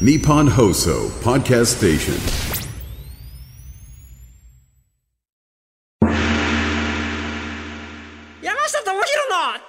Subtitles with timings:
[0.00, 2.18] Nippon Hoso Podcast Station.
[8.42, 9.00] 山下智博の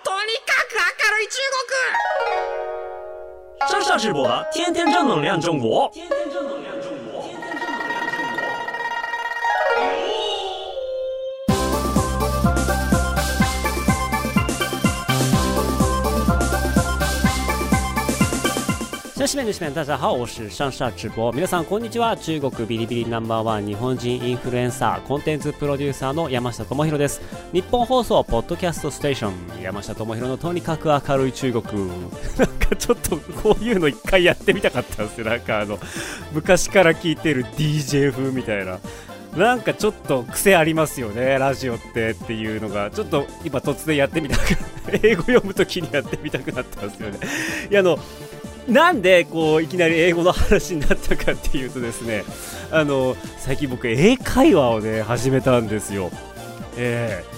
[0.03, 1.37] とにかく明るい中
[3.69, 6.74] 国上上直播的天天正能量中国，天天正能量
[19.25, 21.33] 小西面女子面大家好，我是上下直播。
[21.33, 22.15] 皆さんこんにちは。
[22.15, 27.23] 中国ビリビリナンバーワン日本人インフルエンサー、コンテンツプロデューサーの山下智博です。
[27.51, 31.87] 日本放送ポッドキャストステーション山下智博のとにかく明るい中国。
[32.37, 35.25] なんかちょっとこういうの一回やってみたかったんですよ。
[35.25, 35.79] なんかあの
[36.31, 38.77] 昔から聞いてる DJ 風みたいな。
[39.35, 44.55] なんかちょっと癖ありますよね、ラジオってっていうのが、ちょっと今突然やってみたく、
[45.03, 47.19] 英語読むときにやってみたくなったんですよね。
[47.69, 47.99] いやあの
[48.67, 52.23] なんでこういきなり英語の話になったかっていうとですね
[52.71, 56.11] あの最近僕英会話をね始めたんですよ。
[56.77, 57.35] えー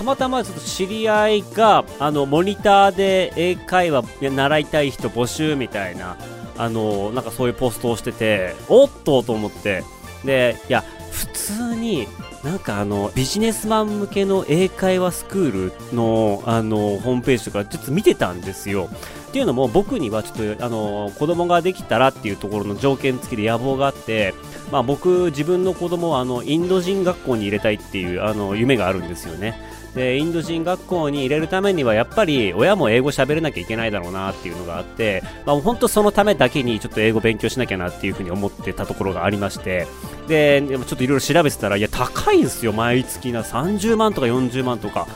[0.00, 6.16] たまたまちょっと知り合いがあのモニターで英会話習いたい人募集みたいな
[6.56, 9.84] あのなんかそういうポストをしてておっとと思って。
[10.24, 12.06] でいや普通に
[12.42, 18.88] なんかあのビジネスマン向けの英会話スクールのあのホームページとかちょっと見てたんですよ。
[19.30, 24.34] っていうのも僕にはちょっとあの子供ができたらっていうところの条件付きで野望があって、
[24.72, 29.70] まあ、僕自分の子供はあのインド人学校に入れたいっていうあの夢があるんですよね。
[29.94, 39.86] でインド人学校に入れるためにはやっぱり親も英語喋れなきゃいけないだろうなっていうのがあって、まあ、本当そのためだけにちょっと英語勉強しなきゃなっていうふうに思ってたところがありまして。
[40.26, 45.06] でもちょっといろいろ調べてたらいや高いんですよ毎月な30万とか40万とか。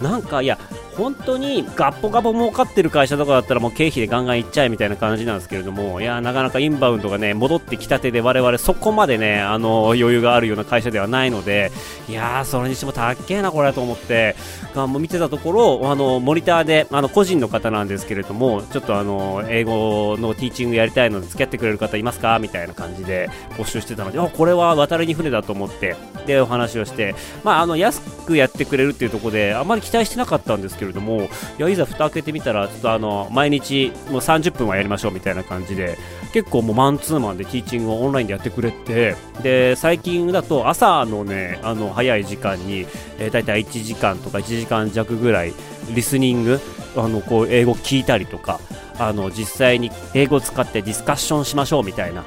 [0.00, 0.58] なんかいや
[0.96, 11.72] 本当にガッポガポ儲かってる会社とかだったらもう経費でガンガンいっちゃえみたいな感じなんですけれどもいやなかなかインバウンドがね戻ってきたてで我々そこまでねあの余裕があるような会社ではないので
[12.08, 14.36] いやーそれにしても高っけえなこれと思って
[14.74, 22.38] あも見てたところあのモニターであの個人の方なんですけれどもちょっとあの英語のティーチングやりたいので付き合ってくれる方いますか？
[22.38, 25.96] みたいな感じで募集してたのであこれは渡りに船だと思って
[26.26, 31.28] でお話をしてまああの安くやってくれるっていうところであまり期待してなかったんですけどけれどもい
[31.58, 35.98] やいざ蓋開けてみたらちょっとあの毎日もう30分はやりましょうみたいな感じで
[36.32, 42.86] 結構もうマンツーマンでティーチングをオンラインでやってくれてで最近だと朝のねあの早い時間に、
[43.18, 45.54] えー、大体1時間とか1時間弱ぐらい
[45.94, 46.60] リスニング
[46.96, 48.60] あのこう英語聞いたりとか
[48.98, 52.24] あの実際に英語を使ってディスカッションしましょうみたいな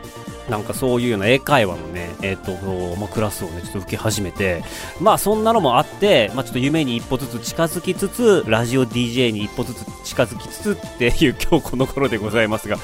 [0.50, 2.52] なんかそういうような英会話のね、えっ、と、
[2.96, 4.63] まあ、クラスをね、ちょっと受け始めて、
[5.02, 12.78] まあそんなのもあって、まあちょっと夢に一歩ずつ近づきつつ、ラジオ DJ に一歩ずつ近づきつつっていう今日この頃でございますが、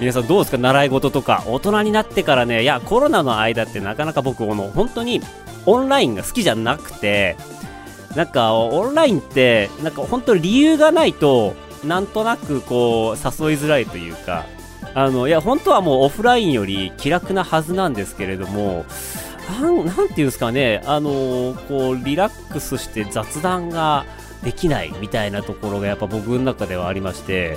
[0.00, 0.58] 皆さんどうですか？
[0.58, 5.20] 習い事とか、大人になってからね、いや、コロナの間ってなかなか僕、この、本当に
[5.66, 7.36] オンラインが好きじゃなくて、
[8.14, 14.46] なんかオンラインって、なんか本当理由がないと、なんとなくこう、誘いづらいというか、
[14.94, 18.84] あのいや本当はもうオフラインより気楽なはずなんですけれども
[19.60, 24.04] なんなんていうんですかねあのこうリラックスして雑談が
[24.42, 27.56] できないみたいなところがやっぱ僕の中ではありまして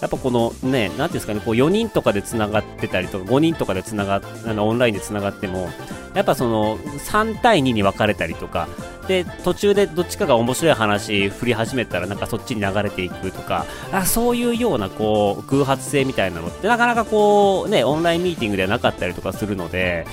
[0.00, 5.70] やっぱこのね、なんていうんですかね、こう4人とかでつながってたりとか、5人とかでつなが、あの、オンラインでつながっても、
[6.14, 8.68] やっぱその、3対2に分かれたりとか、
[9.08, 20.06] で、途中でどっちかが面白い話振り始めたら、なんかそっちに流れていくとか、あそういうような、こう、偶発性みたいなのって、なかなかこう、ね、オンラインミーティングではなかったりとかするので、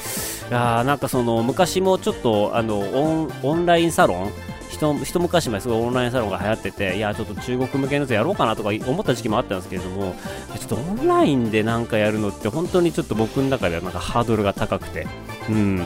[0.49, 2.79] いやなんかその、昔もちょっと、あの、
[3.43, 4.31] オン、ラインサロン
[4.73, 10.15] 一一昔前すごいオンラインサロンが流行ってていやちょっと中国向けのやつやろうかなとか思った時期もあったんですけれども
[10.57, 15.07] ちょっとオンラインでなんかやるのって本当にちょっと僕の中ではなんかハードルが高くて
[15.47, 15.85] うん。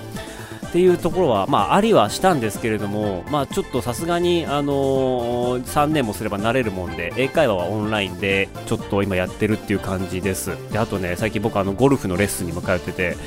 [0.78, 10.52] っていうところは、まあ、ありはしたんですけれども、まあ、ちょっとさすがに、あのー、3年もすれば慣れるもんで、英会話はオンラインで、ちょっと今やってるっていう感じです。
[10.72, 13.18] で、あとね、最近僕、あの、ゴルフのレッスンにも通ってて、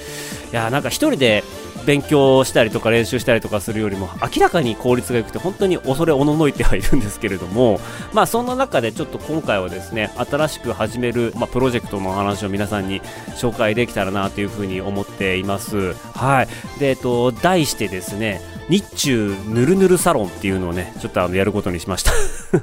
[0.52, 1.42] いや、なんか一人で
[1.86, 7.80] 勉強したりとか練習したりとかするよりも、明らかに効率が良くて、本当に恐れおののいてはいるんですけれども、
[8.12, 13.00] まあ、そんな中でちょっと今回はですね、新しく始める、まあ、プロジェクトの話を皆さんに
[13.36, 15.94] 紹介できたらなというふうに思っています。
[16.14, 16.48] はい。
[16.78, 22.12] で、えっと、題してですね、日中ぬるぬるサロンっていうのをね、ちょっとあの、やることにしました。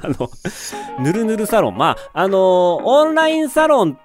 [0.02, 0.30] あの、
[1.00, 1.76] ぬるぬるサロン。
[1.76, 3.98] まあ、あのオンラインサロン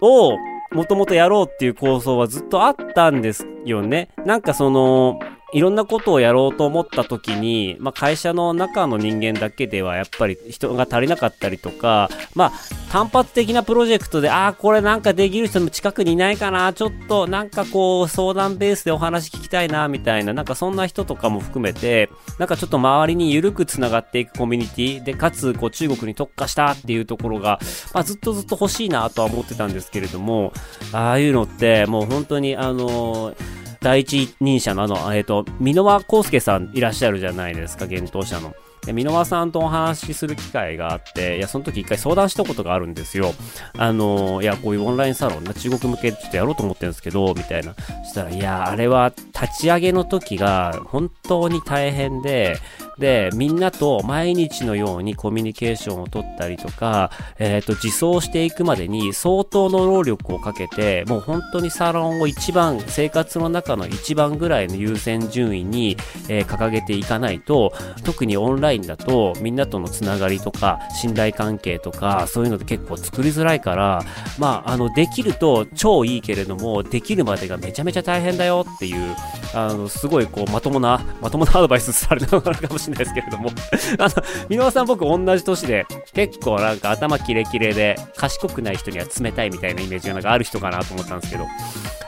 [0.00, 0.32] を
[0.74, 4.08] もともとやろうっていう構想はずっとあったんですよね。
[4.24, 5.18] なんかその、
[5.52, 12.52] いろんなことをやろうと思った時に、まあ、会社の中の人間だけではやっぱり人が足りなかったりとか、まあ、
[12.90, 22.08] 単発的なプロジェクトで、ああ、これなんかできる人も近くにいないかな、ちょっとなんかこう相談ベースでお話聞きたいな、みたいな、なんかそんな人とかも含めて、
[22.38, 27.60] なんかちょっと周りに緩く繋がっていくコミュニティで、かつこう中国に特化したっていうところが、
[27.92, 30.54] まあ、ずっとずっと欲しいなとは思ってたんですけれども、
[30.92, 38.54] ああいうのってもう本当にあのー第一人者のあの、えっ、ー、と、箕輪康介さんいらっしゃるじゃないですか、幻冬者の。
[38.86, 43.34] で、箕輪さんとお話しする機会があって、いや、その時一回相談したことがあるんですよ。
[43.76, 47.74] あの、いや、こういうオンラインサロンな、中国向けちょっとやろうと思ってるんですけど、みたいな。
[48.04, 52.56] そしたら、いや、あれは立ち上げの時が本当に大変で、
[52.98, 65.96] で、みんなと毎日のようにコミュニケーションを取ったりとか、えっ、ー、と、自走していくまでに相当の労力をかけて、もう本当にサロンを一番、生活の中の一番ぐらいの優先順位に、
[66.28, 67.72] えー、掲げていかないと、
[68.04, 74.02] 特にオンラインだと、みんなとのつながりとか、信頼関係とか、そういうのって結構作りづらいから、
[74.38, 79.16] まあ、あの、できると超いいけれども、できるまでがめちゃめちゃ大変だよっていう、
[79.54, 82.81] あの、すごいこう、まともな、まともなアドバイスされたのかもしれない。
[82.82, 83.50] しないですけれども。
[83.98, 84.10] あの、
[84.48, 91.46] 箕輪さん僕同じ年で、結構なんか頭キレキレで、賢くない人には冷たいみたいなイメージがなんかある人かなと思ったんですけど、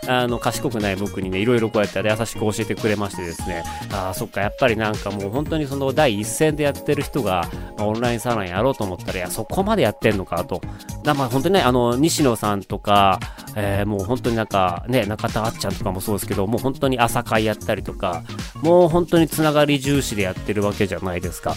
[0.06, 7.48] あの、賢くない僕にね、いろいろこうやって優しく教えてくれましてですね、ああ、そっか、やっぱりなんかもう本当にその第一線でやってる人が、
[7.78, 10.60] オンラインサロンやろうと思ったら、いや、そこまでやってんのかと。
[11.02, 13.20] だまあ本当にね、あの、西野さんとか、
[13.56, 18.22] えー、もう本当になんかね、中田あっちゃんとかもそうですけど、もう本当に朝会やったりとか、
[18.62, 21.54] もう本当につながり重視でやってるわけじゃないですか。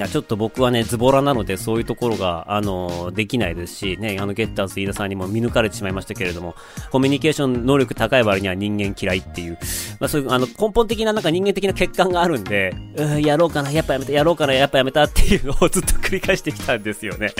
[0.00, 6.54] や、ちょっと僕はね、ズボラなので、そういうところが、あの、できないですし、ね、あの、ゲッターズ飯田さんにも見抜かれてしまいましたけれども、
[6.90, 9.58] コミュニケーション能力高い割には人間嫌いっていう、
[10.00, 17.32] まあそういう、あの、根本的ななんか人間的な欠陥があるんで、うん、やろうかな、やっぱやめた、やろうかな、やっぱやめたっていうのを ずっと繰り返してきたんですよね。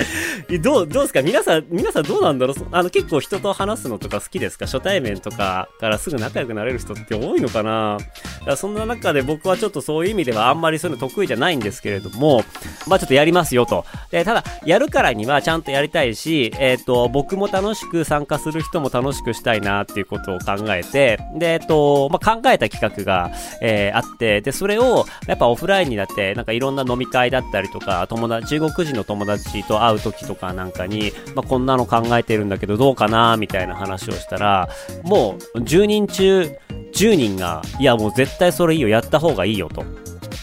[0.62, 1.22] どう、どうですか？
[1.22, 2.56] 皆さん、皆さんどうなんだろう？
[2.72, 4.66] あの、結構人と話すのとか好きですか？
[4.66, 7.98] 初対面とかからすぐ仲良くなれる人って多いのかな？
[7.98, 12.42] だからそんな中で僕はちょっとそういう意味ではあんまりそういうの得意じゃないんですけれども、
[12.86, 13.84] まあちょっとやりますよと。
[14.10, 23.30] で、ただ、やるからにはちゃんとやりたいし、えっ、ー、と、僕も楽しく参加する人も楽しくしたいなっていうことを考えて、で、えっ、ー、と、まあ、考えた企画が、
[23.60, 34.68] えー、あって、で、それを、やっぱオフラインになって、なんかいろんな飲み会だったりとか、友達、中国人の友達と会う時とかなんかに、まあ、こんなの考えてるんだけどどうかなみたいな話をしたら、
[35.02, 36.50] もう10人中
[36.92, 39.84] 10人が、いやもう絶対それいいよ、やった方がいいよと。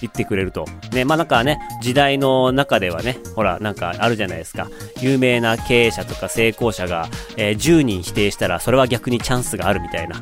[0.02, 0.66] 言ってくれると。
[0.92, 4.68] ね、まあなんかね、時代の中ではね、ほら、なんかあるじゃないですか。
[5.02, 10.20] 有名な経営者とか成功者が、えー、10人否定したら、それは逆にチャンスがあるみたいな。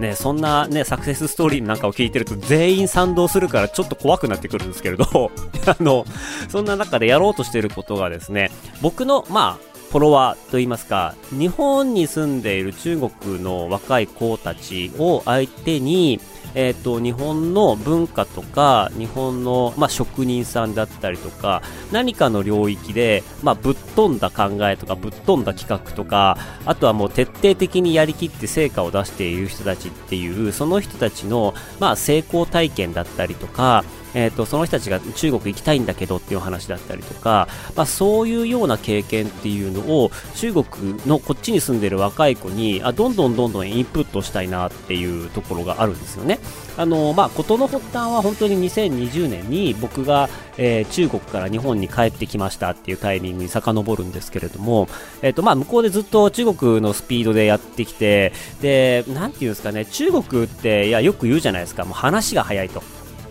[0.00, 5.30] ね、そんなね、サクセスストーリーなんかを聞いてると全員賛同するからちょっと怖くなってくるんですけれど、
[5.66, 6.04] あの、
[6.48, 8.50] そんな中でやろうとしてることがですね、
[8.82, 16.20] 僕の、まあ、フォロワーといいますか、日本に住んでいる中国の若い子たちを相手に、
[16.58, 21.62] え、ー、と、日本の文化とか、日本の、まあ、職人さんだったりとか、
[21.92, 33.84] 何かの領域で、まあ、ぶっ飛んだ考えとか、ぶっ飛んだ企画とか、あとはもう徹底的にやりきって成果を出している人たちっていう、その人たちの、まあ、成功体験だったりとか、
[34.16, 40.64] えーと、その人たちが中国行きたいんだけどっていう話だったりとか、まあ、そういうような経験っていうのを中国
[41.06, 46.38] のこっちに住んでる若い子にあどんどんどんどんインプットしたいなっていうところがあるんですよね。
[46.78, 54.88] あのまあ、事の発端は本当に2020年に僕が、えー、中国から日本に帰ってきましたっていうタイミングに遡るんですけれども、
[55.20, 62.82] えーとまあ、向こうでずっと中国のスピードでやってきてでなんていうんですかね中国っていやよく言うじゃないですかもう話が早いと。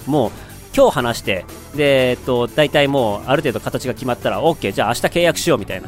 [0.07, 0.31] もう
[0.75, 5.87] 今日話して、で、えっと、大体もう、ある程度形が決まったら、OK、じゃあ明日契約しようみたいな。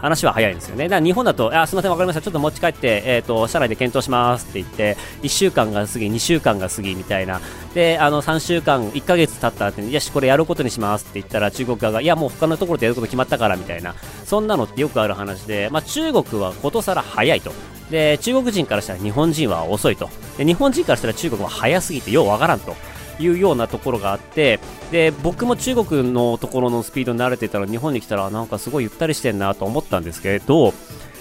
[0.00, 0.84] 話は早いんですよね。
[0.84, 2.22] だから日本だと、あ、すみません、わかりました。
[2.22, 7.40] ちょっと持ち帰って、えっ、ー、と、社内で検討しますって言って、1週間が過ぎ、2週間が過ぎみたいな。
[7.74, 13.94] で、あの、3週間、1ヶ月経った後に、よし、これやることにしますって言ったら、中国側が、いや、もう他のところでやること決まったから、みたいな。
[14.24, 17.52] そんなのってよくある話で、まあ、中国はことさら早いと。
[17.90, 20.08] で、中国人からしたら日本人は遅いと。
[20.38, 22.74] で、日本人からしたら中国は早すぎてようわからんと。
[23.18, 30.72] いうようなところがあってで僕も中国のところのスピードに慣れてたら日本に来たらなんかすごいゆったりしてんなと思ったんですけど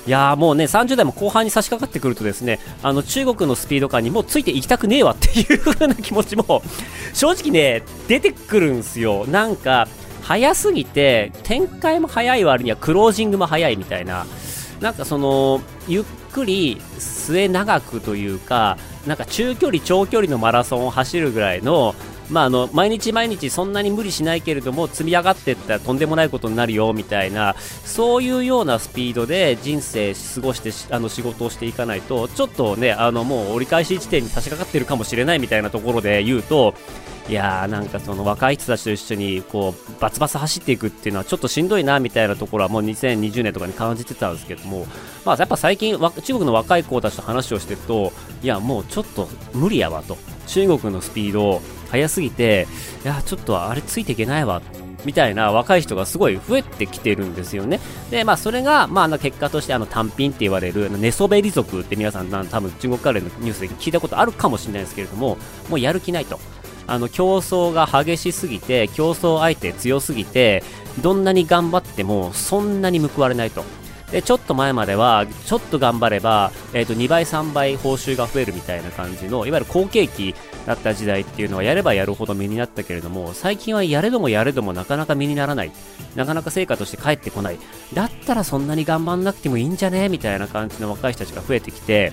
[0.08, 6.64] いやもうね30代も後半に差し掛かってくるとですねあの中国のスピード感にもうついていきたくねえわっていう風な気持ちも
[7.14, 9.26] 正直ね出てくるんですよ。
[9.28, 9.88] なんか
[10.22, 14.26] 早すぎて展開も早い割にはクロージングも早いみたいな。
[14.82, 18.78] なんかそのゆっくり末長くというか
[19.10, 21.96] なんか中距離、長距離のマラソンを走るぐらいの、
[22.30, 36.76] まあ、あの毎日毎日そんなに無理しないけれども積み上がっていったらとんでもないことになるよみたいなそういうようなスピードで人生過ごしてあの仕事をしていかないとちょっとねあのもう折り返し地点に差し掛かってるかもしれないみたいなところで言うと
[37.30, 44.88] いやーなんかその若い人たちと一緒にこうバツバツ走っていくっていうのはちょっとしんどいなみたいなところはもう2020年とかに感じてたんですけども、
[45.26, 50.18] まあ、やっぱ最近中国の若い子たちと話をしてるといやもうちょっと無理やわと
[50.48, 52.68] 中国のスピード速すぎて
[53.04, 54.64] いやちょっとあれついていけないわ
[55.06, 57.80] みたいな若い人がすごい増えてきてるんですよね。
[58.10, 65.38] で、まあ、それが、まあ、結果としてあの単品って言われる寝そべり族って皆さん多分中国カレーのニュースで聞いたことあるかもしれないですけれども、
[65.70, 66.40] もうやる気ないと。
[66.90, 70.64] あの競争が激しすぎて競争相手強すぎて
[71.02, 73.64] どんなに頑張ってもそんなに報われないと。
[74.12, 80.34] でちょっと前まではちょっと頑張れば、えー、と2倍3倍報酬が増えるみたいな感じのいわゆる好景気
[80.66, 85.72] だった時代っていうのはやればやるほど身になったけれども最近はやれどもやれどもなかなか身にならない。
[86.16, 87.60] なかなか成果として返ってこない。
[87.94, 92.12] だったらそんなに頑張んなくてもいいんじゃねみたいな感じの若い人たちが増えてきて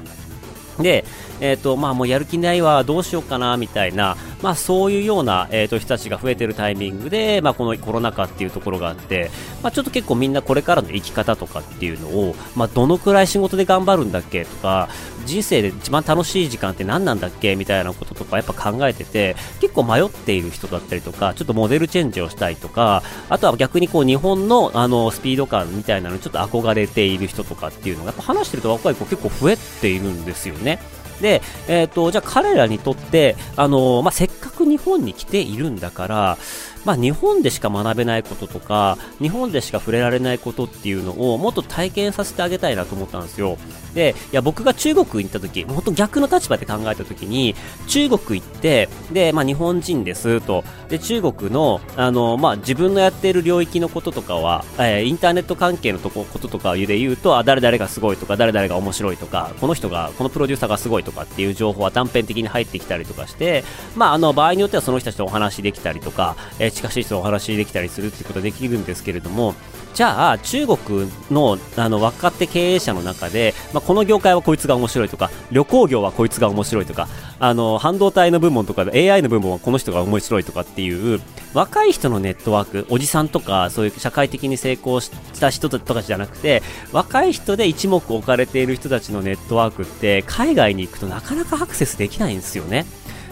[0.82, 1.04] で、
[1.40, 9.30] えっ、ー、と、まあもうやる気ないわ、どうしようかな、みたいな、まあそういうような、えっ、ー、と、人たちが増えてるタイミングで、まあこのコロナ禍っていうところがあって、
[9.62, 14.88] まあちょっと結構みんなこれからの生き方とかっていうのを、まあどのくらい仕事で頑張るんだっけとか、
[15.24, 30.78] 人生で一番楽しい時間って何なんだっけみたいなこととかやっぱ考えてて、結構迷っている人だったりとか、ちょっとモデルチェンジをしたいとか、あとは逆にこう日本のあのスピード感みたいなのにちょっと憧れている人とかっていうのが、やっぱ話してると若い子結構増えているんですよね。
[31.20, 36.38] で、えっ、ー、と、じゃあ彼らにとって、あの、まあ、せっかく日本に来ているんだから、
[36.86, 43.58] まあ、日本でしか学べないこととか、日本でしか触れられないことっていうのをもっと体験させてあげたいなと思ったんですよ。
[43.92, 47.56] で、いや、僕が中国に行った時、本当逆の立場で考えた時に、
[47.88, 69.54] 中国行って、で、まあ、日本人ですと、で、中国の、あの、まあ、自分のやっている領域のこととかは、えー、インターネット関係のとここととかで言うと、あ、誰々がすごいとか、誰々が面白いとか、この人が、このプロデューサーがすごいとかっていう情報は断片的に入ってきたりとかして、まあ、あの、場合によってはその人たちとお話できたりとか、えー、近しい人とお話できたりするっていうことができるんですけれども、
[69.96, 81.22] じゃあ、中国のあの若手経営者の中で、まあ、この業界はこいつが面白いとか、旅行業はこいつが面白いとか、あの半導体の部門とか AI の部門はこの人が面白いとかっていう、
[81.54, 85.10] 若い人のネットワーク、おじさんとか、そういう社会的に成功し
[85.40, 86.62] た人とかじゃなくて、
[86.92, 92.84] 若い人で一目置かれている人たちのネットワークって、海外に行くとなかなかアクセスできないんですよね。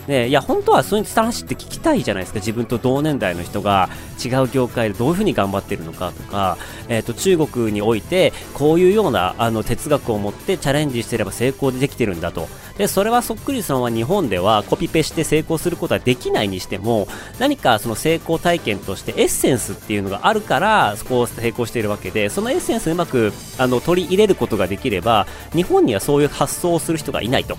[0.06, 2.40] でいや本当はそういう話って聞きたいじゃないですか。
[2.40, 3.88] 自分と同年代の人が
[4.22, 6.58] 違う業界でどういうふうに頑張ってるのかとか、
[6.88, 12.48] えーと、中国においてこういうようなあの哲学を持ってチャレンジしてれば成功できてるんだと。
[12.76, 17.06] でそれはそっくりそのまま日本ではコピペして成功することはできないにしても
[17.38, 27.56] 何かその成功体験としてエッセンスっていうのがあるからそこを成功しているわけでそのエッセンスをうまくあの取り入れることができれば日本にはそういう発想をする人がいないと。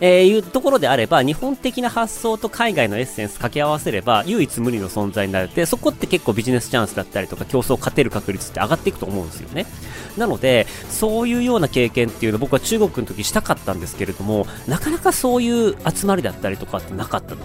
[0.00, 9.66] えー、いうところであれば、日本的な発想と海外のエッセンス掛け合わせれば、唯一無二の存在になって、そこって結構ビジネスチャンスだったりとか、競争を勝てる確率って上がっていくと思うんですよね。
[10.16, 17.40] なので、そういうような経験っていうの僕は中国の時したかったんですけれども、なかなかそういう集まりだったりとかってなかったの。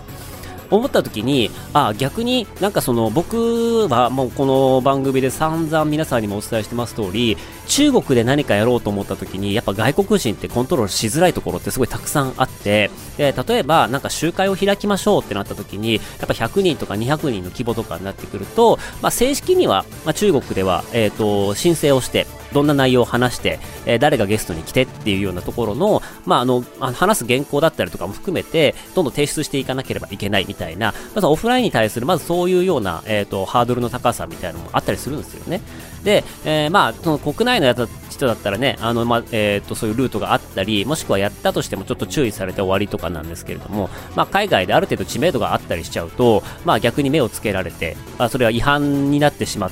[0.72, 7.38] 思った時に、あ、逆になんかその僕はもうこの番組で散々皆さんにもお伝えしてます通り、
[7.68, 35.62] 中国で何かやろうと思った時に、やっぱ外国人ってコントロールしづらいところってすごいたくさんあって、で例えばなんか集会を開きましょうってなった時に、やっぱ100人とか200人の規模とかになってくると、まあ、正式には、まあ、中国では、えっ、ー、と、申請をして、どんな内容を話して、えー、誰がゲストに来てっていうようなところの、まあ、あの、話す原稿だったりとかも含めて、どんどん提出していかなければいけないみたいな、まずオフラインに対する、まずそういうような、えっ、ー、と、ハードルの高さみたいなのもあったりするんですよね。
[36.04, 49.72] で、えー、まあ、その国内のやつ人だったらね、あの、まあ、えっ、と、そういうルートがあったり、もしくはやったとしてもちょっと注意されて終わりとかなんですけれども、まあ、海外である程度知名度があったりしちゃうと、まあ、逆に目をつけられて、まあ、それは違反になってしまう、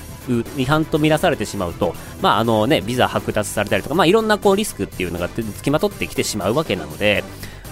[0.57, 7.23] 違反とみなされてしまうと、まあ、あのね、ビザ剥奪されたりとか、まあ、いろんなこうリスクっていうのが付きまとってきてしまうわけなので、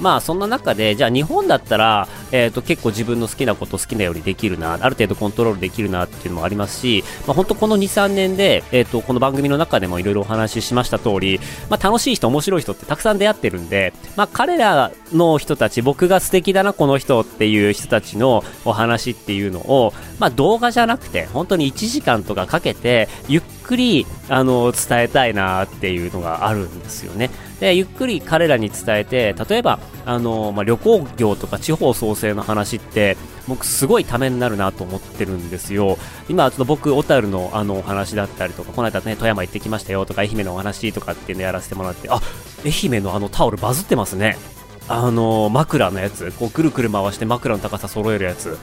[0.02, 27.30] まあそんな中で、じゃあ日本だったら、え、ー、と結構自分の好きなこと好きなようにできるな、ある程度コントロールできるなっていうのもありますし、まあ本当この2、3年で、えっ、ー、とこの番組の中でもいろいろお話ししました通り、まあ楽しい人、面白い人ってたくさん出会ってるんで、まあ彼らの人たち、僕が素敵だな、この人っていう人たちのお話っていうのを、まあ動画じゃなくて、本当に1時間とかかけて、ゆっくりあの伝えたいなっていうのがあるんですよね。
[27.60, 33.16] でゆっくり彼らに伝えて例えばあの、まあ、旅行業とか地方創生の話って
[33.48, 35.98] 僕すごいためになるなと思ってるんですよ。
[36.28, 42.20] 今ちょっと僕小樽のあのお話だったりとかこの間ね富山行ってきましたよとか愛媛のお話とかっていうのやらせてもらってあ
[42.66, 44.38] 愛媛のあのタオルバズってますね。
[44.90, 46.32] あの枕のやつ。
[46.40, 48.58] こうくるくる回して枕の高さ揃えるやつ。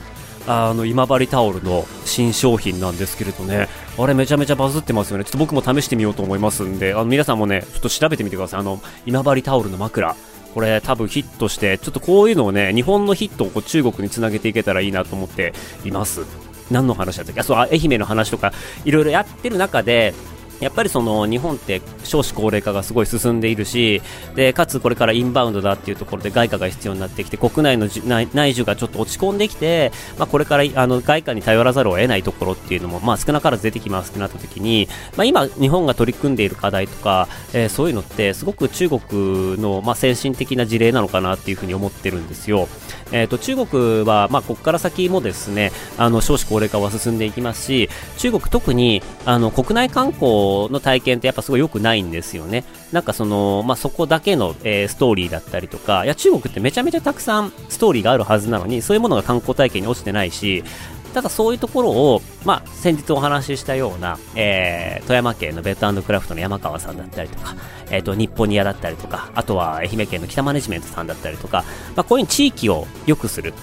[0.47, 3.67] あの今治タオルの新商品なんですけれどね。
[3.97, 5.23] あれめちゃめちゃバズってますよね。
[5.23, 8.59] ちょっと僕も試してみようと思いますんであの皆さんもねちょっと調べてみてください。
[8.59, 10.15] あの今治タオルの枕。
[10.55, 16.21] これ多分ヒットしてちょっとこういうのをね日本のヒットをこう中国につなげていけたらいいなと思っています。
[16.71, 17.41] 何の話だったっけ？
[17.41, 18.51] あそう愛媛の話とか
[18.85, 20.15] いろいろやってる中で
[20.59, 24.01] やっぱりその日本って少子高齢化がすごい進んでいるし
[24.35, 42.67] でかつこれからインバウンドだっていうところで外貨が必要になってきて国内の内需がちょっと落ち込んできて、まあ、これからあの外貨に頼らざるを得ないところっていうのも、まあ、少なからず出てきますってなった時に、まあ、今、日本が取り組んでいる課題とか、えー、そういうのってすごく中国の、まあ、先進的な事例なのかなっていうふうに思ってるんですよ。
[43.11, 52.63] えーと、中国は、まあ、ここから先もですねあの少子高齢化は進んでいきますし中国特にあの国内観光の体験ってやっぱすごい良くないんですよね。
[52.91, 60.63] なんかその、まあ、そこだけの、えー、ストーリーだったりとか、いや中国ってめちゃめちゃたくさんストーリーがあるはずなのに、そういうものが観光体験に落ちてないし、
[61.15, 67.55] ただそういうところを、まあ、先日お話ししたような、えー、富山県のベッドクラフトの山川さんだったりとか、
[67.89, 71.63] えっ、ー、と、日本ニアだったりとか、あとは愛媛県の北マネジメントさんだったりとか、
[71.95, 73.53] まあ、こういう地域を良くする。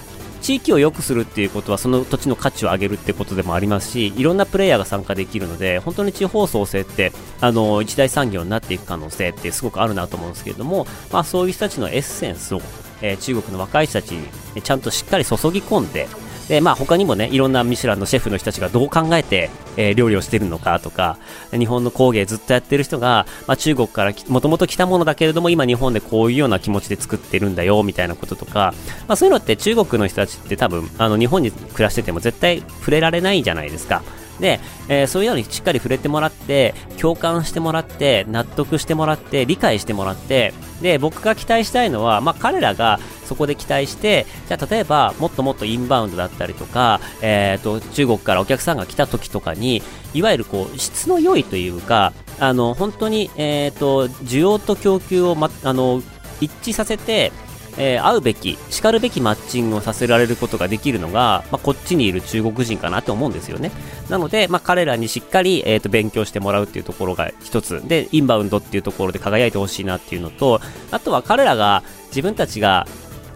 [0.41, 12.61] 地域を良くするっていうことはその土地の価値を上げるってことでもありますしいろんなプレイヤーが参加できるので本当に地方創生ってあの一大産業になっていく可能性ってすごくあるなと思うんですけれども、まあ、そういう人たちのエッセンスを、
[13.01, 16.09] えー、中国の若い人たちにちゃんとしっかり注ぎ込んで
[16.53, 21.17] で、まあ他にもね、いろんなミシュランのシェフの人たちがどう考えて、えー、料理をしてるのかとか、
[21.49, 28.75] 日本の工芸ずっとやってる人が、まあ中国からもともと来たものだけれども、今日本でこういうような気持ちで作ってるんだよ、みたいなこととか、
[29.07, 34.03] まあそういうのって中国の人たちって多分、あの日本に暮らしてても絶対触れられないじゃないですか。
[34.39, 49.81] で、えー、そういうのにしっかり触れてもらって、共感してもらって、納得してもらって、理解してもらって、で、僕が期待したいのは、まあ、彼らがそこで期待して、じゃあ例えば、もっともっとインバウンドだったりとか、えっ、ー、と、中国からお客さんが来た時とかに、
[50.13, 56.01] いわゆるこう、質の良いというか、あの、本当に、えっ、ー、と、需要と供給を、ま、あの、
[56.41, 57.31] 一致させて、
[57.77, 63.71] えー、会うべき、叱るべきマッチングをさせられることができるのが、まあ、こっちにいる中国人かなと思うんですよね。
[64.09, 67.81] なので、まあ、彼らにしっかり、えーと、勉強してもらうっていうところが一つ。
[67.87, 72.87] で、インバウンドっていうところで輝いてほしいなっていうのと、あとは彼らが、自分たちが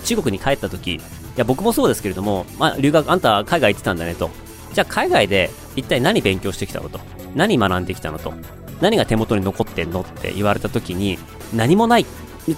[0.04, 1.02] 中国に帰った時、い
[1.36, 4.30] や、僕もそうですけれども、まあ、留学、あんた海外行ってたんだねと。
[4.74, 7.00] じゃあ海外で一体何勉強してきたのと？
[7.34, 8.34] 何学んできたのと？
[8.80, 10.02] 何が手元に残ってんの？
[10.02, 11.18] って言われた時に、
[11.56, 12.06] 何もない。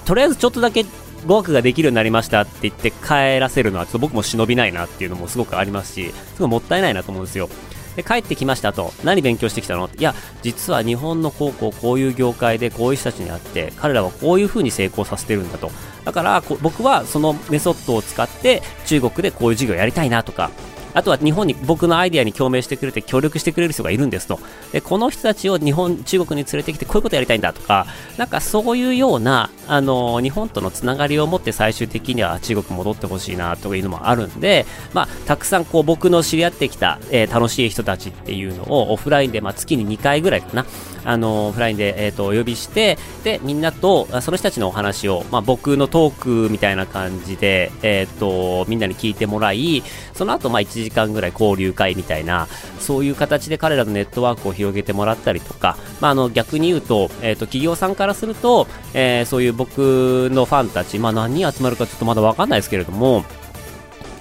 [0.06, 0.84] とりあえずちょっとだけ
[1.26, 7.50] 語学ができるようになりましたって言って帰らせるのはちょっと僕も忍びないなっていうのもすごくありますし、すごいもったいないなと思うんですよ。
[7.96, 9.90] で、帰ってきましたと、何勉強してきたの？
[9.98, 15.72] いや、実は日本の高校、こういう業界でこういう人たちに会って、彼らはこういう風に成功させてるんだと。
[16.06, 20.52] だから僕はそのメソッドを使って中国でこういう授業やりたいなとか、
[20.94, 24.40] あとは日本に僕のアイデアに共鳴してくれて協力してくれる人がいるんですと。
[24.72, 27.86] で、この人たちを日本、中国に連れてきてこういうことやりたいんだとか、
[28.18, 40.66] なんかそういうような、あの、日本とのつながりを持って最終的には中国戻ってほしいなというのもあるんで、まあ、たくさんこう僕の知り合ってきた、えー、楽しい人たちっていうのをオフラインで、まあ、月に2回ぐらいかな、
[41.04, 52.48] あの、オフラインで、えっ、ー、と、お呼びして、で、みんなと、その人たちのお話を、まあ、僕のトークみたいな感じで、えっ、ー、と、みんなに聞いてもらい、その後、まあ、1時時間ぐらい交流会みたいな、
[52.80, 63.24] そういう形で彼らのネットワークを広げてもらったりとか、まあ、あの、逆に言うと、えっ、と、企業さんからすると、え、そういう僕のファンたち、まあ、何人集まるかちょっとまだわかんないですけれども、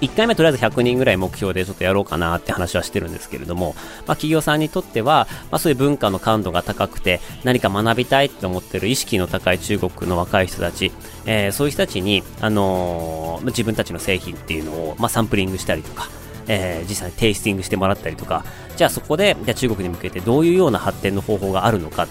[0.01, 3.75] 1回目とりあえず100人ぐらい目標でちょっとやろうかなって話はしてるんですけれども、
[4.07, 10.91] まあ、企業さんにとっては、まあ、そういう文化の感度が高くて何か学びたいって思ってる意識の高い中国の若い人たち、
[11.25, 16.07] えー、そういう人たちに、あのー、自分たちの製品っていうのを、まあ、サンプリングしたりとか、
[16.49, 18.43] えー、実際にテイスティングしてもらったりとか、
[18.75, 22.07] じゃあそこで、じゃあ中国に向けてどういうような発展の方法があるのか、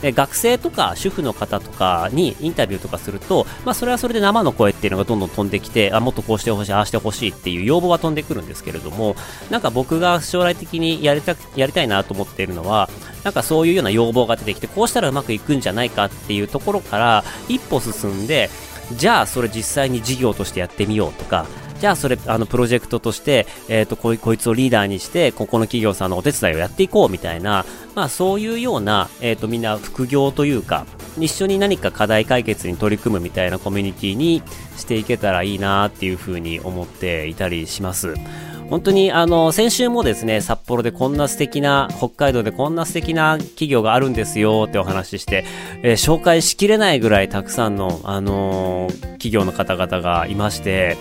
[0.00, 9.14] で学生とか主婦の方とかにインタビューとかすると、まあ、それはそれで生の声っていうのがどんどん飛んできて、あ、もっとこうしてほしい、ああしてほしいっていう要望は飛んでくるんですけれども、
[9.50, 12.90] なんか僕が将来的にやりたやりたいなと思っているのは、
[13.22, 18.50] なんかそういうような要望が出てきて、こうしたらうまくいくんじゃないかっていうところから一歩進んで、
[18.96, 21.46] じゃあそれ実際に事業としてやってみようとか、
[21.82, 27.64] じゃあそれあのプロジェクトとして、えー、とこいこいつをリーダーにしてここの企業さんのお手伝いをやっていこうみたいな、
[27.96, 30.86] まあ、そういうような、えー、とみんな副業というか
[31.18, 34.44] 一緒に何か課題解決に取り組むみたいなコミュニティに
[34.76, 38.14] していけたらいいなっていうふうに思っていたりします。
[38.72, 45.44] 本当にあの先週もですね札幌でこんな素敵な北海道でこんな素敵な企業があるんですよってお話しして、
[45.82, 50.96] えー、紹介しきれないぐらいたくさんの、あのー、企業の方々がいまして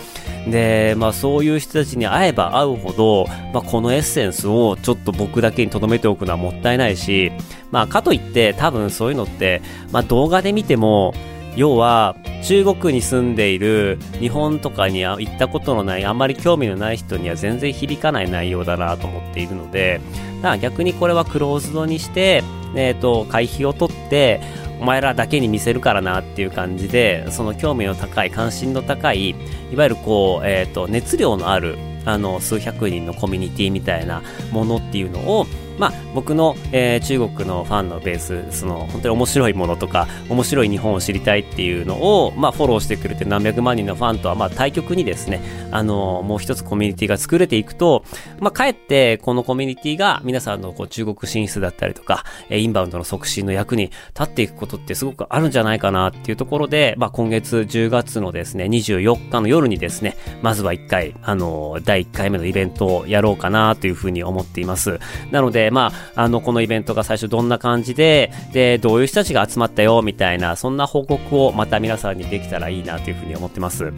[0.49, 7.31] で、まあ、そういう人たちに会えば会うほど、まあ、このエッセンスをちょっと僕だけに留めておくのはもったいないし、
[7.71, 9.61] まあ、かといって多分そういうのって、
[9.93, 11.13] まあ、動画で見ても
[11.55, 20.01] 要は中国に住んでいる日本とかに行ったことのないあまり興味のない人には全然響かない内容だなと思っているので
[20.37, 22.43] だから逆にこれはクローズドにして、
[22.75, 24.41] えーと、会費を取って
[24.79, 29.29] お前らだけに見せるからなっていう感じでその興味の高い関心の高い
[29.71, 35.45] いわゆるこう、えーと熱量のあるあの数百人のコミュニティみたいなものっていうのを
[35.81, 45.41] まあ、僕の、えー、中国のファンのベース、その本当に面白いものとか、面白い日本を知りたいっていうのを、まあ、フォローしてくれて何百万人のファンとは、まあ、対極にですね、
[45.71, 48.03] あのー、もう一つコミュニティが作れていくと、
[48.39, 64.99] まあ、かえってこのコミュニティが皆さんのこう中国進出だったりとか、えインバウンドの促進の役に立っていくことってすごくあるんじゃないかなっていうところで、まあ、今月10月のですね、24日の夜にですね、まずは1回、あのー、第1回目のイベントをやろうかなというふうに思っています。
[65.31, 73.91] なので、まあ、あの、このイベントが最初どんな感じで、で、どういう人たちが集まったよ、みたいな、そんな報告をまた皆さんにできたらいいなというふうに思ってます。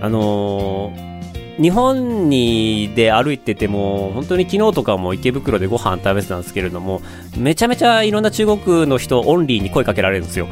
[0.00, 1.08] あのー
[1.58, 7.02] 日本にで歩いてても、本当に昨日とかも池袋でご飯食べてたんですけれども、
[7.36, 10.46] めちゃめちゃいろんな中国の人オンリーに声かけられるんですよ。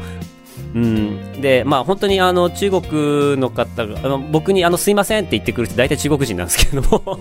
[0.75, 7.19] うん、で、まあ本当にあの中国の方が、あの僕にあのすいませんって言ってくる人大体中国人なんですけれども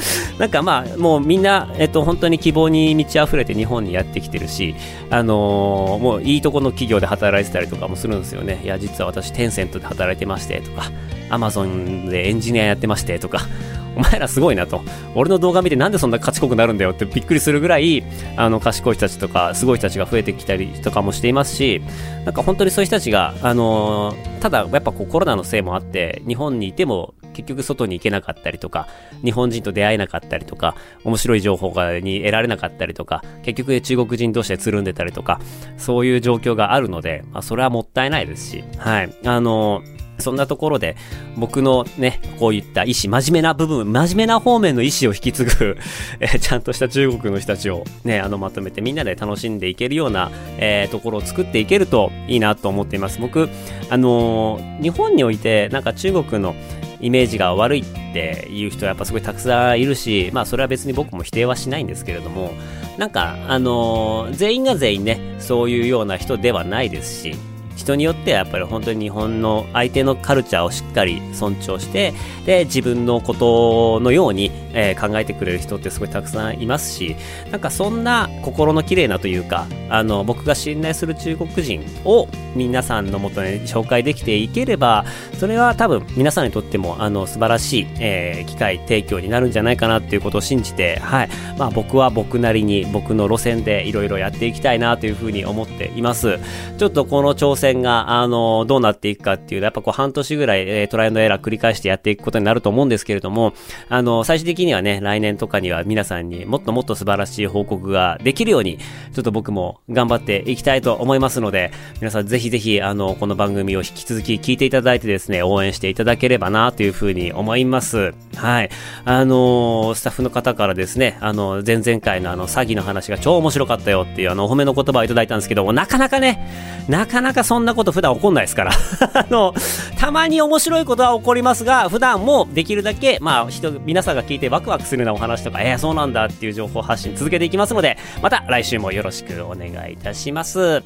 [0.38, 4.74] なんかまあ、もうみんな、えっと、本当に希望に満ち溢れて日本にやってきてるし、
[5.10, 8.60] あのー、もういいとこの企業で働いてたりとかもするんですよね。
[8.64, 10.90] いや、実は私、テンセントで働いてましてとか、
[11.28, 13.40] アマゾンでエンジニアやってましてとか、
[13.94, 14.80] お前らすごいなと。
[15.14, 18.02] 俺の動画見てなんでそんな賢くなるんだよってびっくりするぐらい、
[18.36, 21.82] あの、賢い人たちとか、すごい人たちが増えてきたりとかもしていますし、
[22.24, 28.88] なんか本当にそういう人たちが、あのー、ただやっぱこうコロナのせいもあって、日本にいても結局外に行けなかったりとか、
[29.24, 35.40] 日本人と出会えなかったりとか、面白い情報がに得られなかったりとか、結局中国人同士でつるんでたりとか、
[35.76, 39.14] そういう状況があるので、まあ、それはもったいないですし、はい。
[39.24, 39.82] あの
[40.18, 40.96] そんなところで、
[41.36, 45.76] 僕のね、こういった意思、真面目な部分、真面目な方面の意思を引き継ぐ
[46.20, 53.20] え、ちゃんとした中国の人たちをね、あの、まとめてみんなで楽しんでいけるような、えー、ところを作っていけるといいなと思っています。
[53.20, 53.48] 僕、
[53.90, 56.54] あのー、日本において、なんか中国の
[57.02, 62.52] イメージが悪いっていう人はやっぱすごいたくさんいるし、まあそれは別に僕も否定はしないんですけれども、
[62.96, 67.34] なんか、あのー、全員が全員ね、そういうような人ではないですし、
[67.76, 72.12] 人によってはやっぱり本当に日本の相手のカルチャーをしっかり尊重して、
[72.46, 77.16] で、自分のことのように、えー、考えてくれる人ってすごいたくさんいますし、
[77.50, 85.04] なんかそんな心の綺麗なというか、あの、僕が信頼する中国人を皆さんのもとに紹介できていければ、
[85.38, 91.28] それは多分皆さんにとっても、あの、素晴らしい、えー、機会提供になるんじゃないかなっていうことを信じて、はい。
[91.58, 96.38] まあ僕は僕なりに僕の路線でいろいろやっていきたいなというふうに思っています。
[96.78, 103.54] ちょっとこの挑戦が、あの、どうなっていくかっていう、やっぱこう半年ぐらい、えー、トライアンドエラー繰り返してやっていくことになると思うんですけれども、
[103.88, 108.78] あの、最終的にはね、来年とかには皆さんにもっともっと素晴らしい報告ができるように、
[109.12, 111.70] ちょっと僕も頑張っていきたいと思いますので、
[112.00, 118.14] 皆さんぜひぜひ、あの、この番組を引き続き聞いていただいてですね、応援していただければなというふうに思います。
[118.36, 118.70] はい。
[119.04, 126.48] あのスタッフの方からですね、あの、前々回のあの、詐欺の話が超面白かったよっていうあの、お褒めの言葉をいただいたんですけども、なかなかね、
[126.88, 128.72] なかなかそそんなこと普段起こんないですから。
[129.12, 129.52] あの、
[129.98, 140.80] たまに面白いことは起こりますが、普段もできるだけ、まあ、人、皆さんが聞いてワクワクするようなお話とか、えー、そうなんだっていう情報発信続けていきますので、また来週もよろしくお願いいたします。